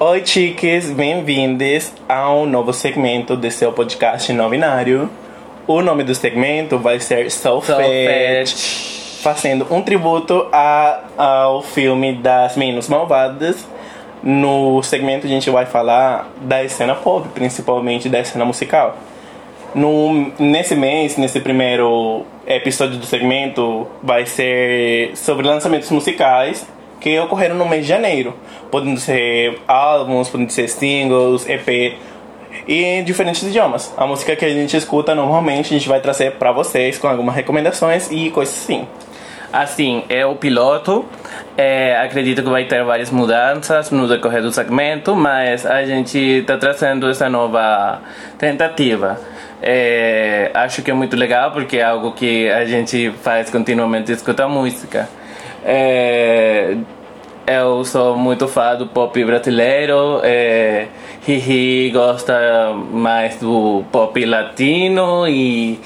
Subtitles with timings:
[0.00, 5.10] Oi, chiques, bem-vindos ao novo segmento do seu podcast não binário.
[5.66, 8.54] O nome do segmento vai ser Solfete,
[9.20, 13.66] fazendo um tributo a, ao filme das Meninas Malvadas.
[14.22, 18.96] No segmento a gente vai falar da cena pop, principalmente da cena musical.
[19.74, 26.64] No, nesse mês, nesse primeiro episódio do segmento, vai ser sobre lançamentos musicais
[27.00, 28.34] que ocorreram no mês de janeiro,
[28.70, 31.96] podendo ser álbuns, podendo ser singles, EP
[32.66, 33.92] e em diferentes idiomas.
[33.96, 37.34] A música que a gente escuta normalmente a gente vai trazer para vocês com algumas
[37.34, 38.86] recomendações e coisas assim.
[39.52, 41.06] Assim, é o piloto.
[41.56, 46.58] É, acredito que vai ter várias mudanças no decorrer do segmento, mas a gente está
[46.58, 48.02] trazendo essa nova
[48.36, 49.18] tentativa.
[49.62, 54.48] É, acho que é muito legal porque é algo que a gente faz continuamente escutar
[54.48, 55.08] música.
[55.64, 56.76] É,
[57.48, 60.20] eu sou muito fã do pop brasileiro.
[60.22, 60.86] É,
[61.26, 65.80] Hihi gosta mais do pop latino e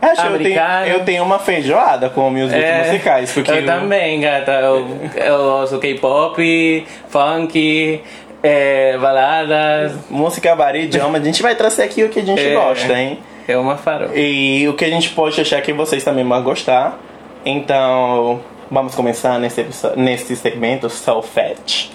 [0.00, 3.32] Acho eu tenho, eu tenho uma feijoada com meus é, musicais.
[3.32, 4.52] Porque eu, eu também, gata.
[4.52, 8.00] Eu, eu ouço K-pop, funk,
[8.42, 9.92] é, baladas.
[10.08, 11.18] Música varia idioma.
[11.18, 13.18] A gente vai trazer aqui o que a gente é, gosta, hein?
[13.46, 14.12] É uma farofa.
[14.14, 16.98] E o que a gente pode achar que vocês também vão gostar.
[17.44, 18.40] Então,
[18.70, 19.66] vamos começar nesse,
[19.96, 21.90] nesse segmento Fetch.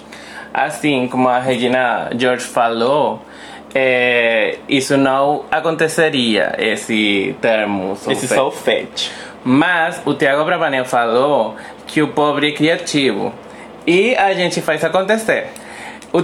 [0.52, 3.20] Assim como a Regina George falou,
[3.74, 7.96] é, isso não aconteceria, esse termo.
[8.08, 9.10] Esse solfete.
[9.42, 13.32] Mas o Tiago Bravanel falou que o pobre é criativo.
[13.84, 15.48] E a gente faz acontecer.
[16.12, 16.20] O,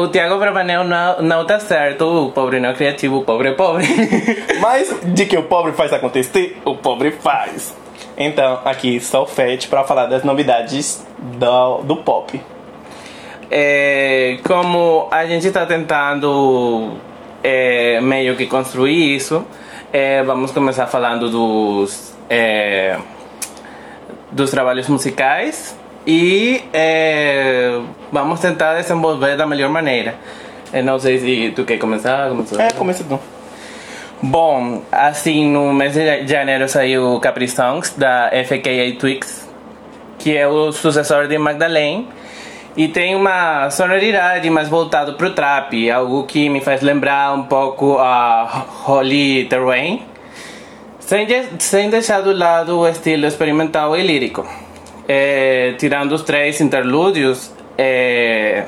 [0.00, 3.52] o Tiago Bravanel não, não tá certo, o pobre não é criativo, o pobre é
[3.52, 3.86] pobre.
[4.58, 7.76] Mas de que o pobre faz acontecer, o pobre faz.
[8.16, 12.40] Então, aqui solfete para falar das novidades do, do pop
[13.50, 16.94] é, como a gente está tentando
[17.42, 19.44] é, meio que construir isso,
[19.92, 22.98] é, vamos começar falando dos, é,
[24.32, 30.16] dos trabalhos musicais e é, vamos tentar desenvolver da melhor maneira.
[30.84, 32.28] Não sei se tu quer começar.
[32.30, 32.60] Começar.
[32.60, 33.33] É, começa tu.
[34.26, 39.46] Bom, assim, no mês de janeiro saiu Capri Songs da FKA Twix,
[40.18, 42.08] que é o sucessor de Magdalene
[42.74, 47.98] e tem uma sonoridade mais voltada pro trap, algo que me faz lembrar um pouco
[47.98, 50.00] a Holly Terrain,
[51.00, 51.26] sem,
[51.58, 54.48] sem deixar do lado o estilo experimental e lírico.
[55.06, 58.64] É, tirando os três interlúdios, é,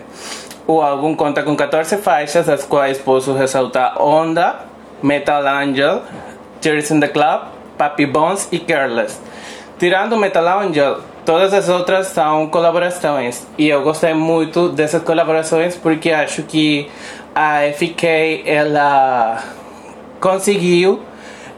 [0.66, 4.65] o álbum conta com 14 faixas, as quais posso ressaltar Onda,
[5.02, 6.02] Metal Angel,
[6.60, 7.42] Tears in the Club,
[7.76, 9.18] Papi Bones e Careless.
[9.78, 16.12] Tirando Metal Angel, Todas as outras são colaborações e eu gostei muito dessas colaborações porque
[16.12, 16.88] acho que
[17.34, 19.42] a FK ela
[20.20, 21.02] conseguiu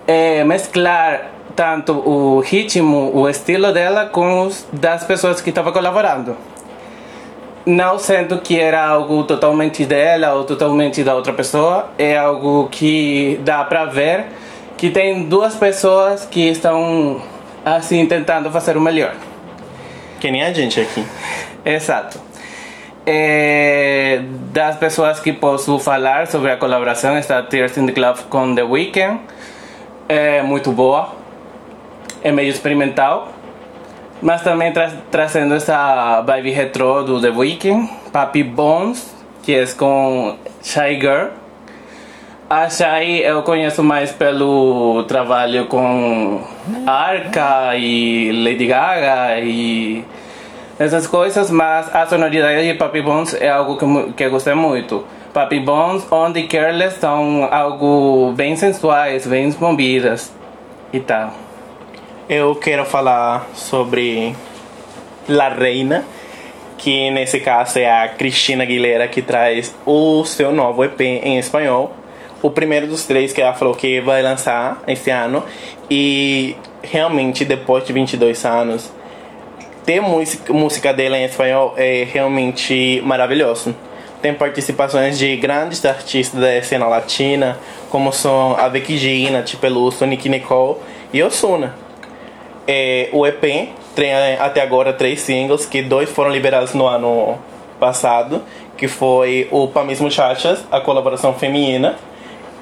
[0.07, 6.35] é, mesclar tanto o ritmo, o estilo dela com os das pessoas que estavam colaborando.
[7.69, 13.39] Não sendo que era algo totalmente dela ou totalmente da outra pessoa, é algo que
[13.45, 14.25] dá para ver
[14.79, 17.21] que tem duas pessoas que estão
[17.63, 19.15] assim tentando fazer o melhor.
[20.19, 21.05] Que nem a gente aqui.
[21.63, 22.19] Exato.
[23.05, 28.55] É, das pessoas que posso falar sobre a colaboração está Tears in the Club com
[28.55, 29.21] The Weeknd.
[30.09, 31.13] É muito boa.
[32.23, 33.29] É meio experimental.
[34.21, 37.89] Mas também tra trazendo essa vibe retro do The Weeknd.
[38.13, 41.29] Papi Bones, que é com Shy Girl.
[42.51, 46.41] A Shai eu conheço mais pelo trabalho com
[46.87, 50.03] Arca e Lady Gaga e
[50.79, 55.05] essas coisas, mas a sonoridade de Papi Bones é algo que, que eu gostei muito.
[55.35, 60.33] Papi Bones, Only Careless são algo bem sensuais, bem movidas
[60.93, 61.48] e tal.
[62.29, 64.35] Eu quero falar sobre
[65.29, 66.05] La Reina,
[66.77, 71.95] que nesse caso é a Cristina Aguilera que traz o seu novo EP em espanhol
[72.43, 75.43] o primeiro dos três que ela falou que vai lançar esse ano.
[75.91, 78.93] E realmente, depois de 22 anos,
[79.85, 83.75] ter música, dela em espanhol é realmente maravilhoso.
[84.21, 87.59] Tem participações de grandes artistas da cena latina,
[87.89, 90.77] como são a Becky G, Nath Peluso, Nicky Nicole
[91.13, 91.88] e Osuna.
[92.71, 97.39] É, o EP tem até agora três singles, que dois foram liberados no ano
[97.81, 98.43] passado,
[98.77, 101.97] que foi o Pamis Muchachas, a colaboração feminina,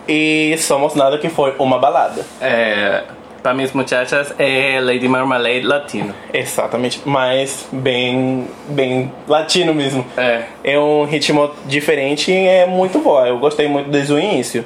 [0.09, 2.25] e Somos Nada, que foi uma balada.
[2.41, 3.03] É,
[3.43, 6.13] para mis muchachas é Lady Marmalade latino.
[6.33, 10.05] Exatamente, mas bem, bem latino mesmo.
[10.17, 10.43] É.
[10.65, 13.29] É um ritmo diferente e é muito boa.
[13.29, 14.65] Eu gostei muito desde o início.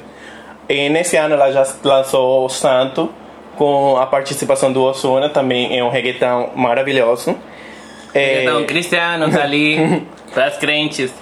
[0.67, 3.13] E nesse ano ela já lançou Santo
[3.55, 7.35] com a participação do Osuna, também é um reggaeton maravilhoso.
[8.13, 10.03] É, Então, cristiano tá ali,
[10.33, 11.13] pras crentes.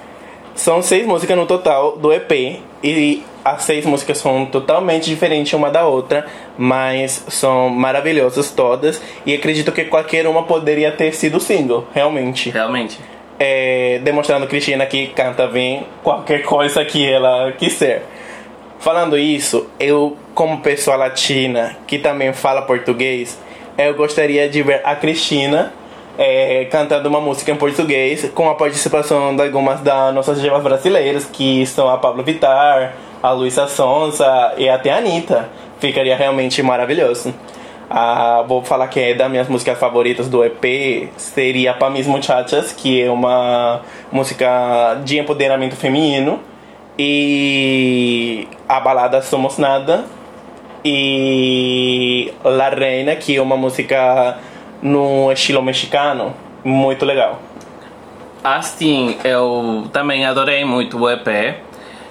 [0.56, 5.70] São seis músicas no total do EP e as seis músicas são totalmente diferentes uma
[5.70, 6.26] da outra,
[6.58, 12.50] mas são maravilhosas todas e acredito que qualquer uma poderia ter sido single, realmente.
[12.50, 13.00] Realmente.
[13.40, 18.04] É, demonstrando Cristina que canta bem qualquer coisa que ela quiser.
[18.80, 23.38] Falando isso, eu como pessoa latina que também fala português,
[23.78, 25.74] eu gostaria de ver a Cristina
[26.18, 31.26] é, cantando uma música em português com a participação de algumas das nossas divas brasileiras,
[31.26, 35.50] que são a Pablo Vittar, a Luísa Sonza e até a Anitta.
[35.80, 37.34] Ficaria realmente maravilhoso.
[37.90, 42.72] Ah, vou falar que é das minhas músicas favoritas do EP seria Pa Mis Muchachas,
[42.72, 43.82] que é uma
[44.12, 46.40] música de empoderamento feminino,
[47.02, 50.04] e a balada Somos Nada,
[50.84, 54.38] e La Reina, que é uma música
[54.82, 57.40] no estilo mexicano, muito legal.
[58.44, 61.56] Assim, eu também adorei muito o EP.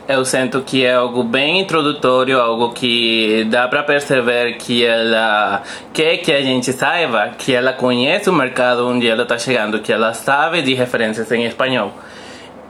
[0.09, 5.63] Eu sinto que é algo bem introdutório, algo que dá para perceber que ela
[5.93, 9.93] quer que a gente saiba que ela conhece o mercado onde ela está chegando, que
[9.93, 11.93] ela sabe de referências em espanhol.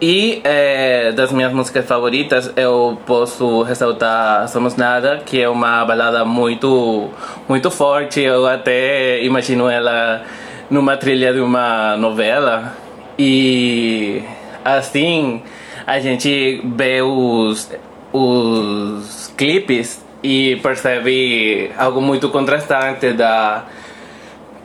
[0.01, 6.25] E eh, das minhas músicas favoritas eu posso ressaltar Somos Nada, que é uma balada
[6.25, 7.11] muito,
[7.49, 8.21] muito forte.
[8.21, 10.23] Eu até imagino ela
[10.71, 12.77] numa trilha de uma novela.
[13.19, 14.23] E
[14.65, 15.43] assim
[15.85, 17.69] a gente vê os,
[18.13, 23.65] os clipes e percebe algo muito contrastante da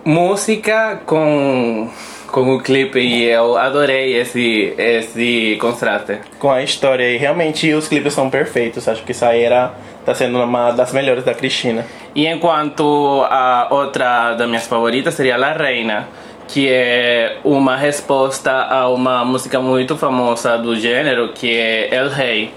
[0.06, 1.90] música com
[2.34, 6.18] com o clipe e eu adorei esse esse contraste.
[6.40, 8.88] Com a história e realmente os clipes são perfeitos.
[8.88, 9.72] Acho que isso aí era,
[10.04, 11.86] tá sendo uma das melhores da Cristina.
[12.16, 16.08] E enquanto a outra das minhas favoritas seria La Reina,
[16.48, 22.52] que é uma resposta a uma música muito famosa do gênero, que é El Rei.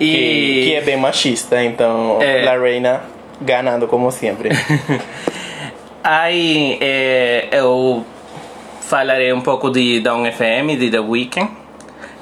[0.00, 2.42] E Que, que é bem machista, então É.
[2.44, 3.02] La Reina
[3.40, 4.48] ganhando como sempre.
[6.02, 8.04] aí é, eu
[8.88, 11.50] falarei um pouco de Down FM, de The Weeknd,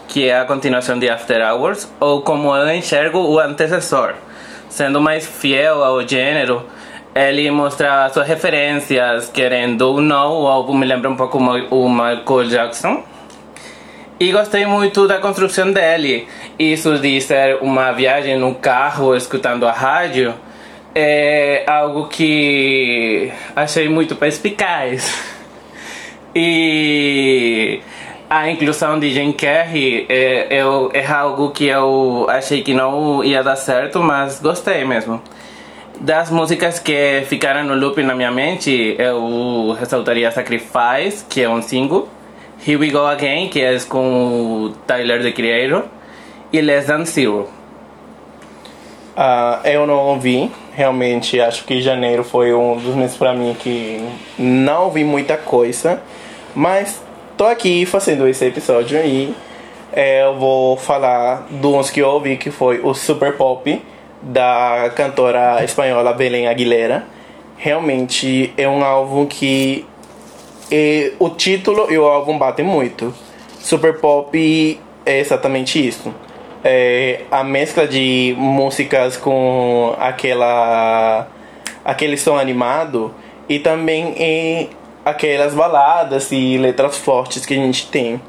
[0.08, 4.14] que é a continuação de After Hours, ou como eu enxergo o antecessor.
[4.68, 6.66] Sendo mais fiel ao gênero,
[7.14, 12.48] ele mostra suas referências, querendo ou não, o álbum me lembra um pouco o Michael
[12.48, 13.04] Jackson.
[14.19, 16.26] E gostei muito da construção dele.
[16.58, 20.34] Isso de ser uma viagem no carro escutando a rádio
[20.92, 25.35] é algo que achei muito perspicaz.
[26.38, 27.80] E
[28.28, 33.42] a inclusão de Jane Carrey é, eu, é algo que eu achei que não ia
[33.42, 35.22] dar certo, mas gostei mesmo.
[35.98, 41.62] Das músicas que ficaram no loop na minha mente, eu ressaltaria Sacrifice, que é um
[41.62, 42.06] single,
[42.66, 45.84] Here We Go Again, que é com o Tyler, The Creator,
[46.52, 47.48] e Less Than Zero.
[49.16, 54.06] Ah, eu não ouvi, realmente acho que janeiro foi um dos meses pra mim que
[54.38, 56.02] não ouvi muita coisa,
[56.56, 57.03] mas
[57.37, 59.35] tô aqui fazendo esse episódio e
[59.93, 63.82] é, eu vou falar de uns que eu ouvi que foi o Super Pop
[64.22, 67.05] da cantora espanhola Belén Aguilera.
[67.58, 69.84] Realmente é um álbum que
[70.72, 73.15] e o título e o álbum batem muito.
[73.60, 76.13] Super Pop é exatamente isso.
[76.65, 81.29] É a mescla de músicas com aquela
[81.84, 83.15] aquele som animado
[83.46, 84.70] e também em
[85.06, 88.20] aquelas baladas e letras fortes que a gente tem.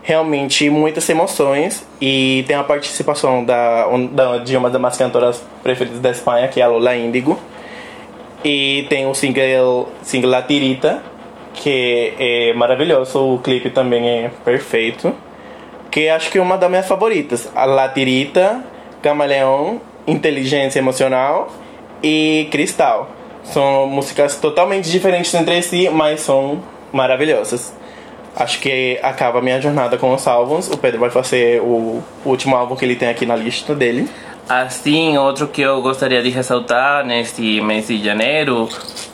[0.00, 6.00] Realmente muitas emoções e tem a participação da, da de uma das minhas cantoras preferidas
[6.00, 7.36] da Espanha, que é a Lola Índigo.
[8.44, 11.02] E tem o single, single La Tirita,
[11.52, 15.12] que é maravilhoso, o clipe também é perfeito.
[15.90, 17.50] Que acho que é uma das minhas favoritas.
[17.54, 18.64] A La Tirita,
[19.02, 21.52] Camaleão, Inteligência Emocional
[22.02, 23.19] e Cristal.
[23.44, 27.72] São músicas totalmente diferentes entre si, mas são maravilhosas.
[28.36, 30.70] Acho que acaba a minha jornada com os álbuns.
[30.70, 34.08] O Pedro vai fazer o último álbum que ele tem aqui na lista dele.
[34.48, 38.68] Assim, outro que eu gostaria de ressaltar neste mês de janeiro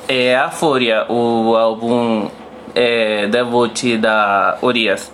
[0.09, 2.28] é a Fúria, o álbum
[2.75, 5.11] é, debut da Urias.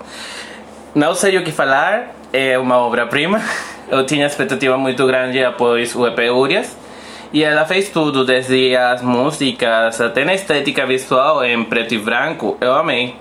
[0.94, 3.40] Não sei o que falar, é uma obra-prima.
[3.90, 6.76] Eu tinha expectativa muito grande após o EP Urias.
[7.32, 12.58] E ela fez tudo, desde as músicas até na estética visual em preto e branco.
[12.60, 13.14] Eu amei.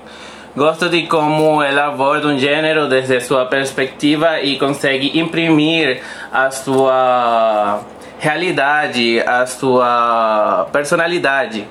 [0.53, 7.79] Gosto de como ela aborda um gênero desde sua perspectiva e consegue imprimir a sua
[8.19, 11.65] realidade, a sua personalidade.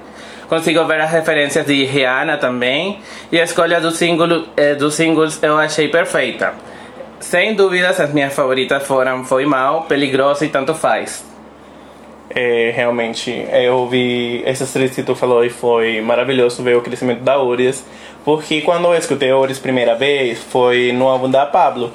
[0.49, 5.39] Consigo ver as referências de Rihanna também e a escolha do single, eh, dos singles
[5.43, 6.55] eu achei perfeita.
[7.21, 11.30] Sem dúvidas, as minhas favoritas foram Foi Mal, Peligroso e Tanto Faz.
[12.33, 17.23] É, realmente, eu ouvi essas três que tu falou e foi maravilhoso ver o crescimento
[17.23, 17.85] da Urias.
[18.25, 21.93] Porque quando eu escutei Urias primeira vez, foi no álbum da Pablo.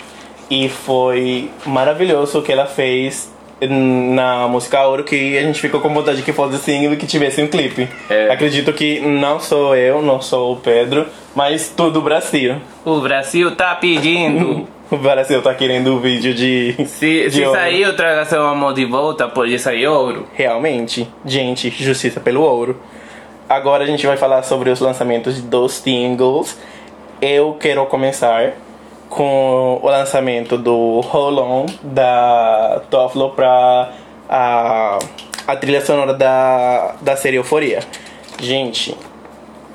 [0.50, 5.94] E foi maravilhoso o que ela fez na música Ouro que a gente ficou com
[5.94, 7.88] vontade de que fosse single e que tivesse um clipe.
[8.10, 8.30] É.
[8.30, 12.56] Acredito que não sou eu, não sou o Pedro, mas tudo o Brasil.
[12.84, 14.68] O Brasil tá pedindo.
[14.92, 16.76] O Brasil tá querendo o vídeo de.
[16.86, 17.60] Se, de se ouro.
[17.60, 20.28] sair o Traga Seu Amor de volta, pode sair ouro.
[20.34, 22.80] Realmente, gente, justiça pelo ouro.
[23.50, 26.58] Agora a gente vai falar sobre os lançamentos dos singles.
[27.20, 28.54] Eu quero começar
[29.10, 33.92] com o lançamento do Hold On da Toflo pra
[34.30, 35.00] a,
[35.48, 37.80] a trilha sonora da, da série Euforia.
[38.40, 38.96] Gente,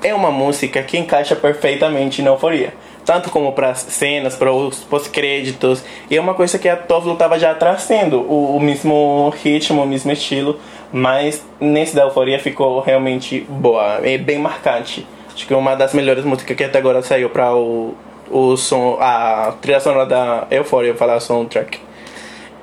[0.03, 2.73] é uma música que encaixa perfeitamente na Euforia.
[3.05, 5.83] Tanto como para cenas, para os pós-créditos.
[6.09, 8.19] E é uma coisa que a Tovlo tava já trazendo.
[8.21, 10.59] O, o mesmo ritmo, o mesmo estilo.
[10.93, 13.99] Mas nesse da Euforia ficou realmente boa.
[14.03, 15.05] É bem marcante.
[15.33, 17.95] Acho que é uma das melhores músicas que até agora saiu para o,
[18.29, 21.79] o som, a trilha sonora da Euforia, eu falar soundtrack.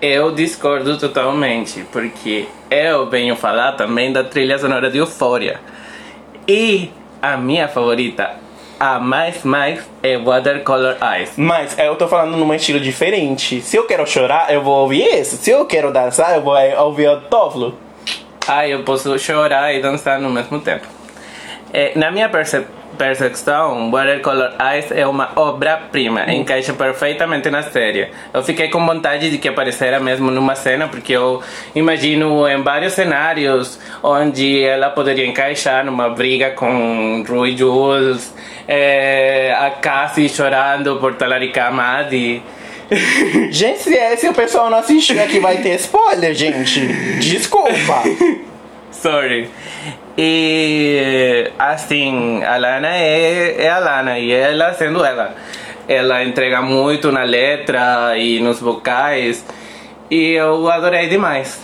[0.01, 5.61] Eu discordo totalmente, porque eu venho falar também da trilha sonora de Euphoria.
[6.47, 6.91] E
[7.21, 8.37] a minha favorita,
[8.79, 11.33] a mais mais, é Watercolor Eyes.
[11.37, 13.61] Mas eu tô falando num estilo diferente.
[13.61, 15.37] Se eu quero chorar, eu vou ouvir esse.
[15.37, 17.77] Se eu quero dançar, eu vou eh, ouvir o Tovlo.
[18.47, 20.87] Ah, eu posso chorar e dançar no mesmo tempo.
[21.73, 22.65] É, na minha perce
[22.99, 28.09] percepção, Watercolor Eyes é uma obra-prima, encaixa perfeitamente na série.
[28.35, 31.41] Eu fiquei com vontade de que aparecera mesmo numa cena, porque eu
[31.75, 38.35] imagino em vários cenários onde ela poderia encaixar numa briga com Rui Jules,
[38.67, 42.43] é, a Cassie chorando por Talarica Amadi.
[43.51, 46.87] Gente, se, é, se o pessoal não assistiu aqui, vai ter spoiler, gente.
[47.21, 48.03] Desculpa.
[49.01, 49.49] Sorry.
[50.17, 55.35] E assim, a Lana é, é a Lana e ela sendo ela.
[55.87, 59.47] Ela entrega muito na letra e nos vocais
[60.11, 61.61] e eu adorei demais.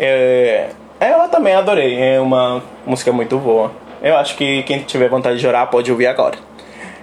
[0.00, 1.96] É, eu também adorei.
[1.96, 3.70] É uma música muito boa.
[4.02, 6.36] Eu acho que quem tiver vontade de chorar pode ouvir agora.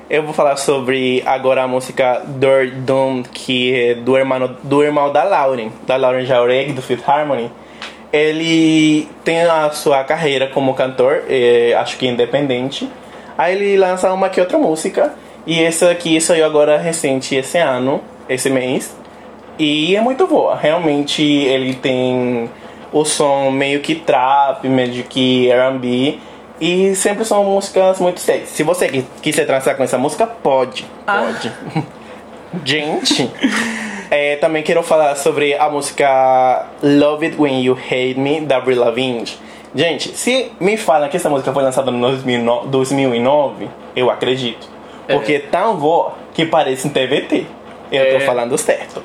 [0.09, 5.13] Eu vou falar sobre agora a música Dor Doom, que é do irmão, do irmão
[5.13, 7.49] da Lauren, da Lauren Jauregui, do Fifth Harmony.
[8.12, 12.89] Ele tem a sua carreira como cantor, é, acho que independente.
[13.38, 15.13] Aí ele lança uma que outra música.
[15.48, 18.96] E essa aqui saiu agora recente esse ano, esse mês.
[19.58, 20.56] E é muito boa.
[20.56, 22.50] Realmente ele tem
[22.91, 26.20] o som meio que trap, meio que R&B.
[26.60, 28.48] E sempre são músicas muito sexy.
[28.53, 30.86] Se você qui- quiser transar com essa música, pode.
[31.08, 31.24] Ah.
[31.34, 31.51] Pode.
[32.65, 33.32] Gente,
[34.12, 38.80] é, também quero falar sobre a música Love It When You Hate Me, da Avril
[38.80, 39.25] Lavigne.
[39.74, 44.68] Gente, se me falam que essa música foi lançada no 2009, 2009 eu acredito.
[45.08, 45.13] É.
[45.15, 47.46] Porque é tão boa que parece um TVT.
[47.91, 48.20] Eu tô É.
[48.22, 49.01] falando certo.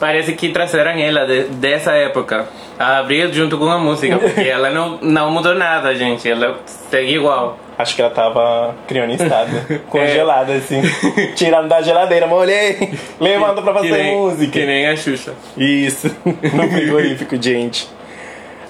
[0.00, 2.46] Parece que trouxeram ela de, dessa época.
[2.78, 6.28] A Abril junto com a música, porque ela não, não mudou nada, gente.
[6.30, 6.58] Ela
[6.90, 7.58] segue igual.
[7.78, 9.78] Acho que ela tava crionistada, É.
[9.90, 10.80] congelada assim,
[11.36, 14.52] tirando da geladeira, molhei, levando pra fazer que nem, música.
[14.52, 15.34] Que nem a Xuxa.
[15.56, 17.88] Isso, no frigorífico, gente.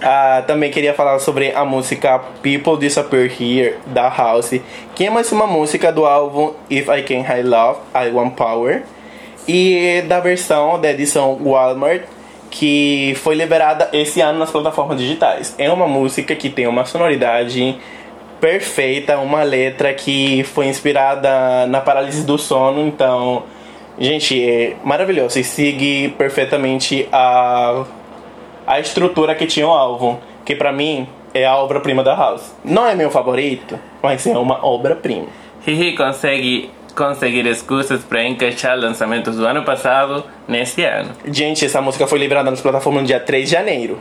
[0.02, 4.60] Ah, também queria falar sobre a música People Disappear Here, da House,
[4.94, 8.82] que é mais uma música do álbum If I Can High Love, I Want Power,
[9.48, 12.02] e da versão da edição Walmart,
[12.50, 15.54] que foi liberada esse ano nas plataformas digitais.
[15.58, 17.76] É uma música que tem uma sonoridade
[18.40, 23.44] perfeita, uma letra que foi inspirada na paralisia do sono, então,
[23.98, 27.84] gente, é maravilhoso e segue perfeitamente a
[28.66, 32.52] a estrutura que tinha o álbum, que pra mim é a obra-prima da House.
[32.64, 35.26] Não é meu favorito, mas é uma obra-prima.
[35.64, 41.10] Riri consegue conseguir excusas para encaixar lançamentos do ano passado nesse ano.
[41.26, 43.98] Gente, essa música foi liberada nas plataformas no dia 3 de janeiro.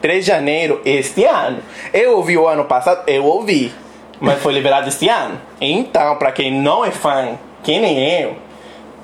[0.00, 1.58] 3 de janeiro este ano.
[1.92, 3.72] Eu ouvi o ano passado, eu ouvi,
[4.20, 5.40] mas foi liberado este ano.
[5.60, 8.36] Então, pra quem não é fã, que nem eu,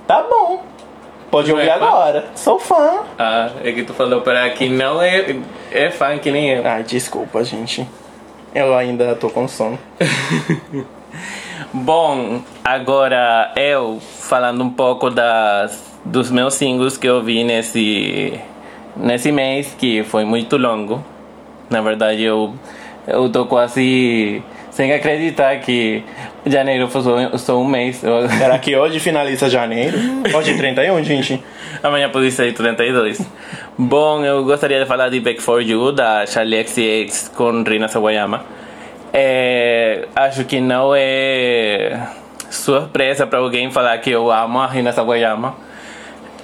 [0.07, 0.63] tá bom.
[1.31, 2.27] Pode Não ouvir é agora.
[2.35, 3.01] Sou fã.
[3.19, 5.37] Ah, é que tu falou para que não é,
[5.73, 6.67] é fã que nem eu.
[6.67, 7.87] Ai, desculpa, gente.
[8.55, 9.79] Eu ainda tô com sono.
[11.73, 18.41] Bom, agora eu falando um pouco das, dos meus singles que eu vi nesse,
[18.97, 21.05] nesse mês, que foi muito longo.
[21.69, 22.55] Na verdade, eu,
[23.07, 26.03] eu tô quase sem acreditar que
[26.45, 27.97] janeiro foi só, só um mês.
[27.97, 29.97] Será que hoje finaliza janeiro?
[30.35, 31.43] Hoje é 31, gente.
[31.83, 33.21] Amanhã pode ser 32.
[33.79, 38.45] Bom, eu gostaria de falar de Back For You, da Charlie XCX com Rina Sawayama.
[39.13, 41.99] É, acho que não é
[42.51, 45.55] surpresa para alguém falar que eu amo a Rina Sawayama.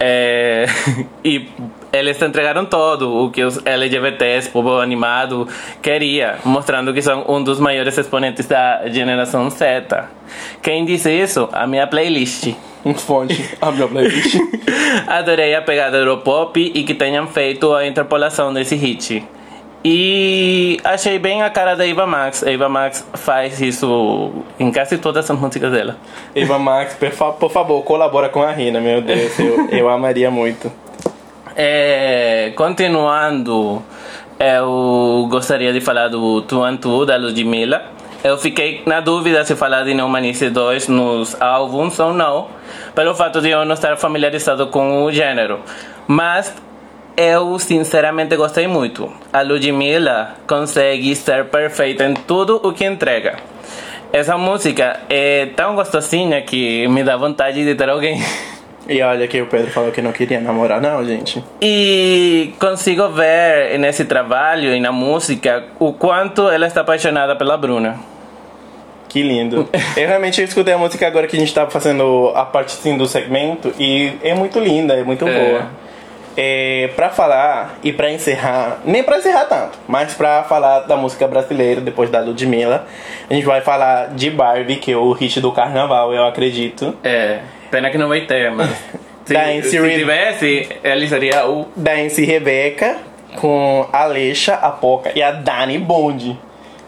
[0.00, 0.64] É,
[1.23, 1.49] e
[1.92, 5.46] eles entregaram todo o que os LGBTs, povo animado,
[5.82, 9.84] queria, mostrando que são um dos maiores exponentes da geração Z.
[10.62, 11.49] Quem disse isso?
[11.52, 12.54] A minha playlist.
[12.84, 13.56] Um fonte.
[13.61, 14.37] A minha playlist.
[15.06, 19.22] Adorei a pegada Europop e que tenham feito a interpolação desse hit.
[19.84, 22.42] E achei bem a cara da Eva Max.
[22.42, 25.96] A Eva Max faz isso em quase todas as músicas dela.
[26.34, 26.96] Eva Max,
[27.38, 29.38] por favor, colabora com a Rina, meu Deus.
[29.38, 30.72] Eu, eu amaria muito.
[31.54, 33.82] É, continuando,
[34.38, 37.82] eu gostaria de falar do Tu and Tu, da Ludmilla.
[38.25, 42.49] Eu fiquei na dúvida se falar de Neumanice 2 nos álbuns ou não,
[42.94, 45.61] pelo fato de eu não estar familiarizado com o gênero.
[46.06, 46.54] Mas
[47.16, 49.12] eu sinceramente gostei muito.
[49.32, 53.37] A Ludmilla consegue ser perfeita em tudo o que entrega.
[54.12, 58.23] Essa música é tão gostosinha que me dá vontade de ter alguém.
[58.89, 61.43] E olha que o Pedro falou que não queria namorar, não, gente.
[61.61, 67.97] E consigo ver nesse trabalho e na música o quanto ela está apaixonada pela Bruna.
[69.09, 69.69] Que lindo.
[69.97, 73.07] Eu realmente escutei a música agora que a gente tava fazendo a parte assim, do
[73.07, 75.33] segmento e é muito linda, é muito É.
[75.51, 75.83] boa.
[76.35, 81.29] É, pra falar e pra encerrar, nem pra encerrar tanto, mas pra falar da música
[81.29, 82.87] brasileira depois da Ludmilla,
[83.29, 86.97] a gente vai falar de Barbie, que é o hit do carnaval, eu acredito.
[87.05, 87.41] É,
[87.73, 88.71] pena que não vai ter, mas
[89.25, 91.67] se, Da NC se Re- tivesse, ele seria o.
[91.75, 92.99] Da MC Rebeca
[93.37, 96.38] com a Alexa, a Poca e a Dani Bond.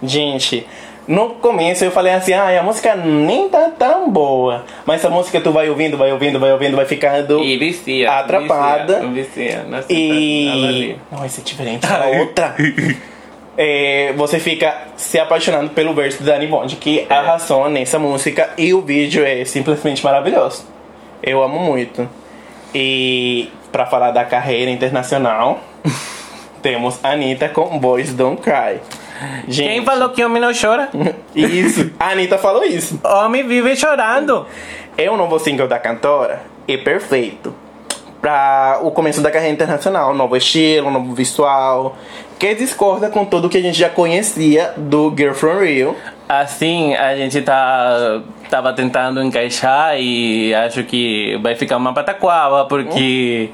[0.02, 0.66] Gente,
[1.08, 4.64] no começo eu falei assim, ah, a música nem tá tão boa.
[4.85, 7.42] Mas essa música tu vai ouvindo, vai ouvindo, vai ouvindo, vai ficando.
[7.42, 8.11] E vicia.
[8.11, 9.00] Atrapada.
[9.06, 9.87] Vicia, vicia.
[9.88, 10.96] E.
[11.11, 12.54] Não, esse é diferente da outra.
[13.56, 18.74] É, você fica se apaixonando pelo verso da Dani Bond, que arrasou nessa música e
[18.74, 20.66] o vídeo é simplesmente maravilhoso.
[21.24, 22.06] Eu amo muito.
[22.74, 25.60] E pra falar da carreira internacional,
[26.60, 28.80] temos Anitta com Boys Don't Cry.
[29.48, 30.90] Gente, Quem falou que homem não chora?
[31.34, 33.00] Isso, a Anitta falou isso.
[33.02, 34.46] Homem vive chorando.
[34.98, 37.54] É o novo single da cantora é perfeito
[38.20, 41.96] para o começo da carreira internacional, novo estilo, novo visual,
[42.38, 45.96] que discorda com tudo que a gente já conhecia do Girl From Rio.
[46.26, 48.22] Assim, a gente tá
[48.54, 53.48] tava tentando encaixar e acho que vai ficar uma pataquava, porque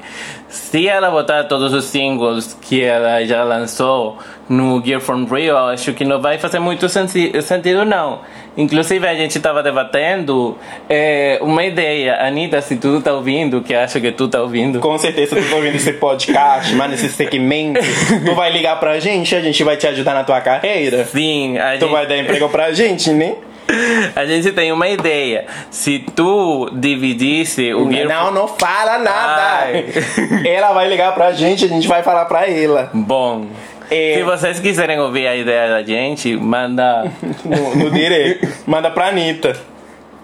[0.47, 5.91] se ela botar todos os singles que ela já lançou no Gear from Rio, acho
[5.93, 8.19] que não vai fazer muito sentido, não.
[8.55, 10.55] Inclusive, a gente tava debatendo
[10.87, 12.17] é, uma ideia.
[12.21, 14.79] Anitta, se tu tá ouvindo, que acho que tu tá ouvindo.
[14.81, 17.79] Com certeza tu tá ouvindo esse podcast, mas nesse segmento,
[18.23, 21.05] tu vai ligar pra gente, a gente vai te ajudar na tua carreira.
[21.05, 21.91] Sim, a Tu gente...
[21.91, 23.35] vai dar emprego pra gente, né?
[24.15, 25.45] A gente tem uma ideia.
[25.69, 29.41] Se tu dividisse o Gear Não, não fala nada.
[29.65, 29.85] Ai.
[30.45, 32.89] Ela vai ligar pra gente, a gente vai falar pra ela.
[32.93, 33.47] Bom,
[33.89, 34.15] É.
[34.15, 37.11] se vocês quiserem ouvir a ideia da gente, manda.
[37.45, 38.47] no, no direito.
[38.65, 39.55] Manda pra Anitta.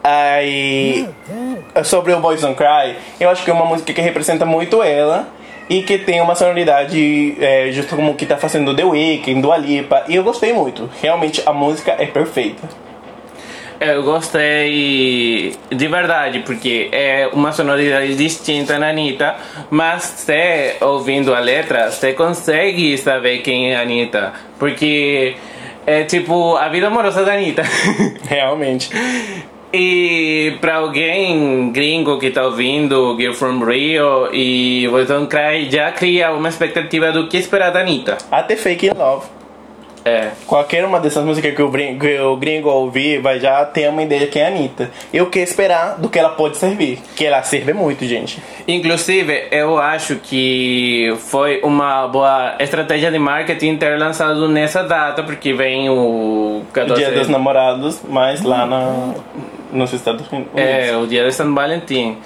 [0.03, 1.07] Aí,
[1.83, 5.27] sobre o Boys Don't Cry, eu acho que é uma música que representa muito ela
[5.69, 9.51] e que tem uma sonoridade é, justo como o que tá fazendo The Weeknd, do
[9.51, 10.89] Alipa, e eu gostei muito.
[11.01, 12.69] Realmente a música é perfeita.
[13.79, 19.35] Eu gostei de verdade, porque é uma sonoridade distinta na Anitta,
[19.69, 24.33] mas você, ouvindo a letra, você consegue saber quem é a Anitta.
[24.57, 25.35] Porque
[25.85, 27.61] é tipo a vida amorosa da Anitta.
[28.27, 28.89] Realmente.
[29.71, 35.91] E pra alguém gringo que tá ouvindo Girl From Rio e Boys Don't Cry, já
[35.91, 38.17] cria uma expectativa do que esperar da Anitta.
[38.31, 39.36] Até Fake in Love.
[40.07, 40.31] É.
[40.45, 44.01] Qualquer uma dessas músicas que o, brin- que o gringo ouvir vai já ter uma
[44.03, 44.89] ideia de quem é a Anitta.
[45.11, 46.99] E o que esperar do que ela pode servir.
[47.15, 48.41] Que ela serve muito, gente.
[48.67, 55.53] Inclusive, eu acho que foi uma boa estratégia de marketing ter lançado nessa data, porque
[55.53, 59.13] vem o 14 Dia dos namorados, mas lá na,
[59.71, 60.51] nos Estados Unidos.
[60.55, 62.17] É, o dia de São Valentim.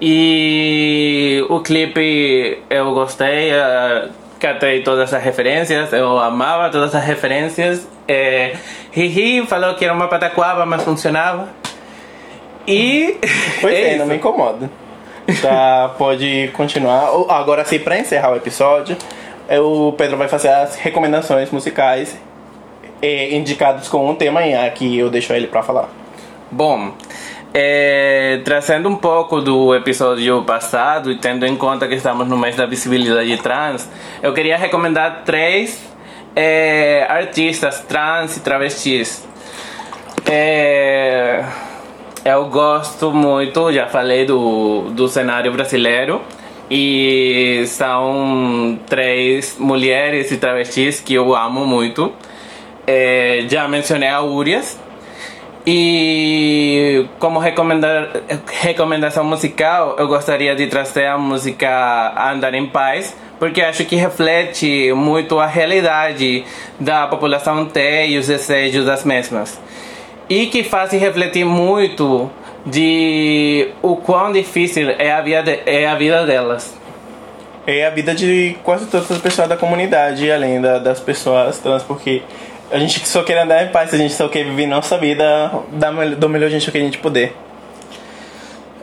[0.00, 4.08] E o clipe eu gostei, uh,
[4.44, 7.88] catei todas as referências, eu amava todas as referências.
[8.06, 8.54] É,
[8.92, 11.48] Riri falou que era uma pataquaba, mas funcionava.
[12.66, 13.16] E.
[13.62, 14.70] Pois é, é não me incomoda.
[15.40, 17.08] Tá, pode continuar.
[17.30, 18.94] Agora sim, pra encerrar o episódio,
[19.48, 22.18] é, o Pedro vai fazer as recomendações musicais
[23.00, 25.88] é, indicados com um tema aqui eu deixo ele pra falar.
[26.50, 26.92] Bom,
[27.56, 32.56] é, trazendo um pouco do episódio passado e tendo em conta que estamos no mês
[32.56, 33.88] da visibilidade trans,
[34.20, 35.80] eu queria recomendar três
[36.34, 39.24] é, artistas trans e travestis.
[40.28, 41.44] É,
[42.24, 46.22] eu gosto muito, já falei do, do cenário brasileiro,
[46.68, 52.12] e são três mulheres e travestis que eu amo muito.
[52.86, 54.78] É, já mencionei a Urias,
[55.66, 58.08] e como recomendar,
[58.60, 64.92] recomendação musical, eu gostaria de trazer a música Andar em Paz, porque acho que reflete
[64.92, 66.44] muito a realidade
[66.78, 69.58] da população T e os desejos das mesmas.
[70.28, 72.30] E que faz refletir muito
[72.66, 76.74] de o quão difícil é a vida, é a vida delas.
[77.66, 81.82] É a vida de quase todas as pessoas da comunidade, além da, das pessoas trans,
[81.82, 82.22] porque
[82.70, 85.90] a gente só quer andar em paz, a gente só quer viver nossa vida da,
[85.90, 87.32] do melhor jeito que a gente puder.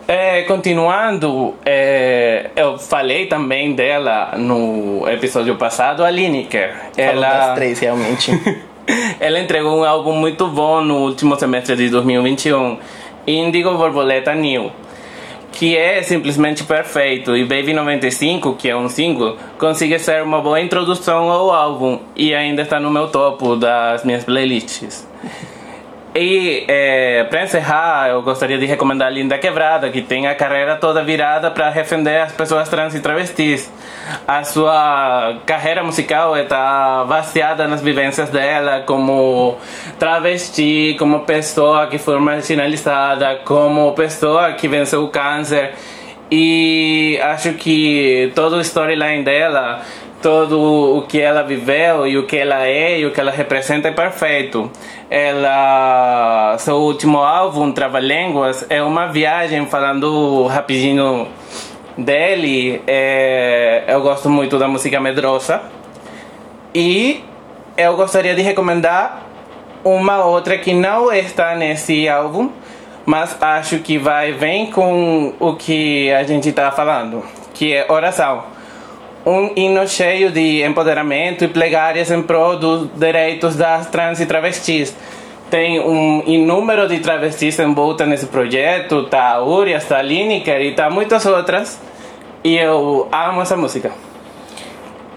[0.06, 6.74] É, continuando, é, eu falei também dela no episódio passado, a Lineker.
[6.96, 8.32] Ela das três, realmente.
[9.20, 12.78] ela entregou um álbum muito bom no último semestre de 2021,
[13.26, 14.72] Indigo Borboleta New
[15.52, 20.60] que é simplesmente perfeito, e Baby 95, que é um single, consegue ser uma boa
[20.60, 25.06] introdução ao álbum e ainda está no meu topo das minhas playlists.
[26.14, 31.02] E é, para encerrar, eu gostaria de recomendar Linda Quebrada, que tem a carreira toda
[31.02, 33.72] virada para defender as pessoas trans e travestis.
[34.28, 39.56] A sua carreira musical está baseada nas vivências dela como
[39.98, 45.72] travesti, como pessoa que foi marginalizada, como pessoa que venceu o câncer.
[46.30, 49.80] E acho que todo o storyline dela
[50.22, 53.88] todo o que ela viveu e o que ela é e o que ela representa
[53.88, 54.70] é perfeito.
[55.10, 61.26] Ela, seu último álbum, Trava Línguas, é uma viagem falando rapidinho
[61.98, 62.80] dele.
[62.86, 65.60] É, eu gosto muito da música medrosa
[66.72, 67.24] e
[67.76, 69.26] eu gostaria de recomendar
[69.84, 72.50] uma outra que não está nesse álbum,
[73.04, 78.51] mas acho que vai bem com o que a gente está falando, que é oração
[79.24, 84.94] um hino cheio de empoderamento e plegárias em prol dos direitos das trans e travestis.
[85.50, 90.74] Tem um inúmero de travestis envoltas nesse projeto, tá a Urias, tá a Lineker e
[90.74, 91.80] tá muitas outras.
[92.42, 93.92] E eu amo essa música.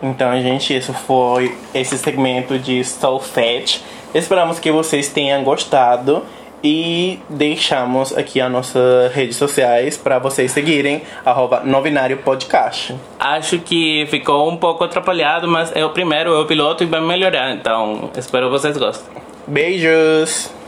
[0.04, 3.82] Então, gente, isso foi esse segmento de Soul Fat.
[4.14, 6.24] Esperamos que vocês tenham gostado
[6.64, 12.96] e deixamos aqui as nossas redes sociais para vocês seguirem, arroba Novinário Podcast.
[13.20, 17.02] Acho que ficou um pouco atrapalhado, mas é o primeiro, é o piloto e vai
[17.02, 19.16] melhorar, então espero que vocês gostem.
[19.48, 20.65] Beijos!